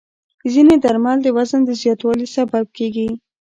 ځینې 0.53 0.75
درمل 0.83 1.17
د 1.23 1.27
وزن 1.37 1.61
د 1.65 1.69
زیاتوالي 1.81 2.27
سبب 2.35 2.65
کېږي. 2.77 3.07